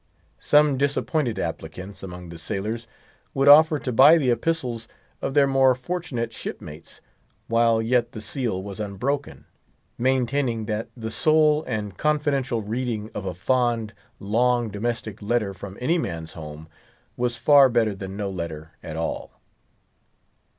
Some 0.39 0.79
disappointed 0.79 1.37
applicants 1.37 2.01
among 2.01 2.29
the 2.29 2.39
sailors 2.39 2.87
would 3.35 3.47
offer 3.47 3.77
to 3.77 3.91
buy 3.91 4.17
the 4.17 4.31
epistles 4.31 4.87
of 5.21 5.35
their 5.35 5.45
more 5.45 5.75
fortunate 5.75 6.33
shipmates, 6.33 7.01
while 7.47 7.79
yet 7.83 8.11
the 8.13 8.19
seal 8.19 8.63
was 8.63 8.79
unbroken—maintaining 8.79 10.65
that 10.65 10.87
the 10.97 11.11
sole 11.11 11.63
and 11.67 11.99
confidential 11.99 12.63
reading 12.63 13.11
of 13.13 13.25
a 13.27 13.35
fond, 13.35 13.93
long, 14.19 14.69
domestic 14.71 15.21
letter 15.21 15.53
from 15.53 15.77
any 15.79 15.99
man's 15.99 16.33
home, 16.33 16.67
was 17.15 17.37
far 17.37 17.69
better 17.69 17.93
than 17.93 18.17
no 18.17 18.31
letter 18.31 18.71
at 18.81 18.97
all. 18.97 19.39